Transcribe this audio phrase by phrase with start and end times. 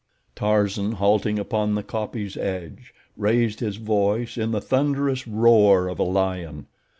[0.33, 6.03] Tarzan, halting upon the kopje's edge, raised his voice in the thunderous roar of a
[6.03, 6.65] lion.